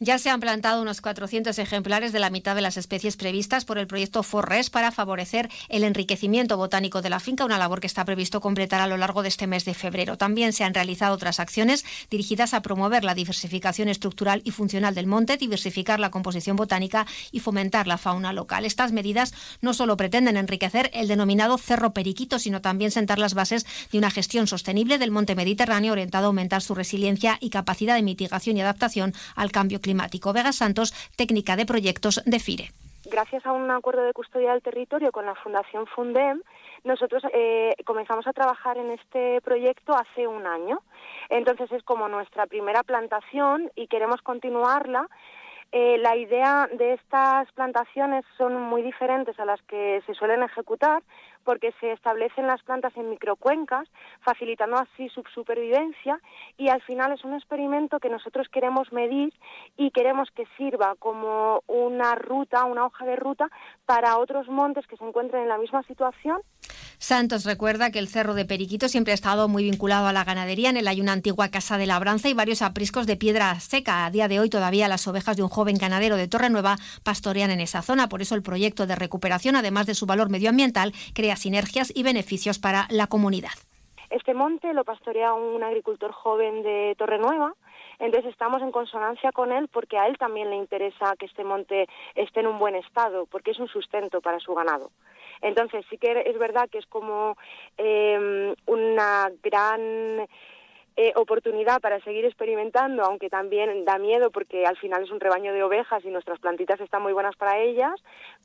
Ya 0.00 0.18
se 0.18 0.28
han 0.28 0.40
plantado 0.40 0.82
unos 0.82 1.00
400 1.00 1.56
ejemplares 1.60 2.12
de 2.12 2.18
la 2.18 2.28
mitad 2.28 2.56
de 2.56 2.60
las 2.60 2.76
especies 2.76 3.16
previstas 3.16 3.64
por 3.64 3.78
el 3.78 3.86
proyecto 3.86 4.24
Forres 4.24 4.68
para 4.68 4.90
favorecer 4.90 5.48
el 5.68 5.84
enriquecimiento 5.84 6.56
botánico 6.56 7.00
de 7.00 7.10
la 7.10 7.20
finca, 7.20 7.44
una 7.44 7.58
labor 7.58 7.78
que 7.78 7.86
está 7.86 8.04
previsto 8.04 8.40
completar 8.40 8.80
a 8.80 8.88
lo 8.88 8.96
largo 8.96 9.22
de 9.22 9.28
este 9.28 9.46
mes 9.46 9.64
de 9.64 9.72
febrero. 9.72 10.18
También 10.18 10.52
se 10.52 10.64
han 10.64 10.74
realizado 10.74 11.14
otras 11.14 11.38
acciones 11.38 11.84
dirigidas 12.10 12.54
a 12.54 12.62
promover 12.62 13.04
la 13.04 13.14
diversificación 13.14 13.88
estructural 13.88 14.42
y 14.44 14.50
funcional 14.50 14.96
del 14.96 15.06
monte, 15.06 15.36
diversificar 15.36 16.00
la 16.00 16.10
composición 16.10 16.56
botánica 16.56 17.06
y 17.30 17.38
fomentar 17.38 17.86
la 17.86 17.96
fauna 17.96 18.32
local. 18.32 18.64
Estas 18.64 18.90
medidas 18.90 19.32
no 19.60 19.74
solo 19.74 19.96
pretenden 19.96 20.36
enriquecer 20.36 20.90
el 20.92 21.06
denominado 21.06 21.56
Cerro 21.56 21.94
Periquito, 21.94 22.40
sino 22.40 22.60
también 22.60 22.90
sentar 22.90 23.20
las 23.20 23.34
bases 23.34 23.64
de 23.92 23.98
una 23.98 24.10
gestión 24.10 24.48
sostenible 24.48 24.98
del 24.98 25.12
monte 25.12 25.36
Mediterráneo 25.36 25.92
orientado 25.92 26.24
a 26.24 26.28
aumentar 26.28 26.62
su 26.62 26.74
resiliencia 26.74 27.38
y 27.40 27.50
capacidad 27.50 27.94
de 27.94 28.02
mitigación 28.02 28.56
y 28.56 28.62
adaptación 28.62 29.14
al 29.36 29.52
cambio 29.52 29.80
climático. 29.84 30.32
Vega 30.32 30.52
Santos, 30.52 30.88
técnica 31.20 31.56
de 31.56 31.66
proyectos 31.66 32.14
de 32.24 32.38
FIRE. 32.40 32.66
Gracias 33.04 33.44
a 33.44 33.52
un 33.52 33.70
acuerdo 33.70 34.02
de 34.02 34.14
custodia 34.14 34.52
del 34.52 34.62
territorio 34.62 35.12
con 35.12 35.26
la 35.26 35.34
Fundación 35.34 35.86
Fundem, 35.86 36.40
nosotros 36.84 37.22
eh, 37.32 37.74
comenzamos 37.86 38.26
a 38.26 38.34
trabajar 38.34 38.76
en 38.76 38.90
este 38.90 39.40
proyecto 39.40 39.94
hace 39.94 40.26
un 40.26 40.46
año. 40.46 40.82
Entonces 41.30 41.72
es 41.72 41.82
como 41.82 42.08
nuestra 42.08 42.46
primera 42.46 42.82
plantación 42.82 43.70
y 43.74 43.86
queremos 43.86 44.20
continuarla 44.20 45.08
eh, 45.76 45.98
la 45.98 46.14
idea 46.14 46.68
de 46.72 46.92
estas 46.92 47.50
plantaciones 47.50 48.24
son 48.38 48.62
muy 48.62 48.80
diferentes 48.80 49.36
a 49.40 49.44
las 49.44 49.60
que 49.62 50.00
se 50.06 50.14
suelen 50.14 50.44
ejecutar 50.44 51.02
porque 51.42 51.74
se 51.80 51.90
establecen 51.90 52.46
las 52.46 52.62
plantas 52.62 52.96
en 52.96 53.10
microcuencas, 53.10 53.88
facilitando 54.20 54.76
así 54.76 55.08
su 55.08 55.24
supervivencia 55.34 56.20
y 56.56 56.68
al 56.68 56.80
final 56.82 57.10
es 57.10 57.24
un 57.24 57.34
experimento 57.34 57.98
que 57.98 58.08
nosotros 58.08 58.48
queremos 58.48 58.92
medir 58.92 59.34
y 59.76 59.90
queremos 59.90 60.30
que 60.30 60.46
sirva 60.56 60.94
como 61.00 61.64
una 61.66 62.14
ruta, 62.14 62.64
una 62.66 62.86
hoja 62.86 63.04
de 63.04 63.16
ruta 63.16 63.50
para 63.84 64.18
otros 64.18 64.46
montes 64.48 64.86
que 64.86 64.96
se 64.96 65.04
encuentren 65.04 65.42
en 65.42 65.48
la 65.48 65.58
misma 65.58 65.82
situación 65.82 66.40
Santos 66.98 67.44
recuerda 67.44 67.90
que 67.90 67.98
el 67.98 68.08
Cerro 68.08 68.34
de 68.34 68.44
Periquito 68.44 68.88
siempre 68.88 69.12
ha 69.12 69.14
estado 69.14 69.48
muy 69.48 69.64
vinculado 69.64 70.06
a 70.06 70.12
la 70.12 70.24
ganadería. 70.24 70.70
En 70.70 70.76
él 70.76 70.88
hay 70.88 71.00
una 71.00 71.12
antigua 71.12 71.48
casa 71.48 71.78
de 71.78 71.86
labranza 71.86 72.28
y 72.28 72.34
varios 72.34 72.62
apriscos 72.62 73.06
de 73.06 73.16
piedra 73.16 73.58
seca. 73.60 74.06
A 74.06 74.10
día 74.10 74.28
de 74.28 74.40
hoy 74.40 74.48
todavía 74.50 74.88
las 74.88 75.06
ovejas 75.06 75.36
de 75.36 75.42
un 75.42 75.48
joven 75.48 75.76
ganadero 75.76 76.16
de 76.16 76.28
Torrenueva 76.28 76.76
pastorean 77.02 77.50
en 77.50 77.60
esa 77.60 77.82
zona. 77.82 78.08
Por 78.08 78.22
eso 78.22 78.34
el 78.34 78.42
proyecto 78.42 78.86
de 78.86 78.96
recuperación, 78.96 79.56
además 79.56 79.86
de 79.86 79.94
su 79.94 80.06
valor 80.06 80.30
medioambiental, 80.30 80.92
crea 81.14 81.36
sinergias 81.36 81.92
y 81.94 82.02
beneficios 82.02 82.58
para 82.58 82.86
la 82.90 83.06
comunidad. 83.06 83.52
Este 84.10 84.34
monte 84.34 84.72
lo 84.72 84.84
pastorea 84.84 85.34
un 85.34 85.62
agricultor 85.62 86.12
joven 86.12 86.62
de 86.62 86.94
Torrenueva. 86.96 87.54
Entonces 87.98 88.30
estamos 88.30 88.60
en 88.62 88.72
consonancia 88.72 89.32
con 89.32 89.52
él 89.52 89.68
porque 89.68 89.98
a 89.98 90.06
él 90.06 90.18
también 90.18 90.50
le 90.50 90.56
interesa 90.56 91.14
que 91.18 91.26
este 91.26 91.44
monte 91.44 91.88
esté 92.14 92.40
en 92.40 92.48
un 92.48 92.58
buen 92.58 92.74
estado, 92.74 93.26
porque 93.26 93.52
es 93.52 93.58
un 93.58 93.68
sustento 93.68 94.20
para 94.20 94.40
su 94.40 94.54
ganado. 94.54 94.90
Entonces 95.44 95.84
sí 95.90 95.98
que 95.98 96.24
es 96.24 96.38
verdad 96.38 96.70
que 96.70 96.78
es 96.78 96.86
como 96.86 97.36
eh, 97.76 98.54
una 98.66 99.30
gran 99.42 100.26
eh, 100.96 101.12
oportunidad 101.16 101.80
para 101.80 102.00
seguir 102.00 102.24
experimentando, 102.24 103.02
aunque 103.02 103.28
también 103.28 103.84
da 103.84 103.98
miedo 103.98 104.30
porque 104.30 104.64
al 104.64 104.76
final 104.76 105.02
es 105.02 105.10
un 105.10 105.18
rebaño 105.18 105.52
de 105.52 105.62
ovejas 105.62 106.04
y 106.04 106.08
nuestras 106.08 106.38
plantitas 106.38 106.80
están 106.80 107.02
muy 107.02 107.12
buenas 107.12 107.34
para 107.36 107.58
ellas, 107.58 107.94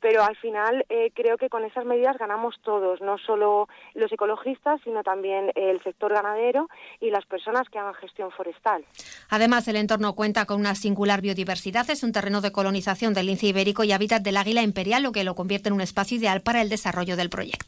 pero 0.02 0.23
al 0.23 0.36
final 0.38 0.86
eh, 0.89 1.11
creo 1.14 1.38
que 1.38 1.50
con 1.50 1.64
esas 1.64 1.86
medidas 1.86 2.17
ganamos 2.17 2.59
todos, 2.64 3.02
no 3.02 3.17
solo 3.20 3.67
los 3.94 4.11
ecologistas, 4.11 4.81
sino 4.83 5.03
también 5.03 5.52
el 5.55 5.81
sector 5.83 6.14
ganadero 6.14 6.70
y 7.00 7.11
las 7.11 7.25
personas 7.25 7.70
que 7.70 7.77
hagan 7.77 7.94
gestión 7.94 8.31
forestal. 8.31 8.83
Además, 9.30 9.67
el 9.67 9.75
entorno 9.75 10.16
cuenta 10.16 10.45
con 10.45 10.59
una 10.59 10.75
singular 10.75 11.22
biodiversidad, 11.22 11.89
es 11.89 12.03
un 12.03 12.11
terreno 12.11 12.42
de 12.42 12.52
colonización 12.52 13.14
del 13.14 13.27
lince 13.27 13.47
ibérico 13.47 13.83
y 13.83 13.92
hábitat 13.92 14.22
del 14.22 14.38
águila 14.38 14.64
imperial, 14.64 15.03
lo 15.03 15.11
que 15.11 15.23
lo 15.23 15.36
convierte 15.36 15.70
en 15.70 15.73
un 15.73 15.81
espacio 15.81 16.17
ideal 16.17 16.42
para 16.42 16.61
el 16.61 16.70
desarrollo 16.70 17.16
del 17.16 17.30
proyecto. 17.30 17.67